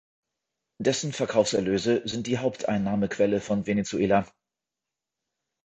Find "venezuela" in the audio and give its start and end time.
3.67-4.25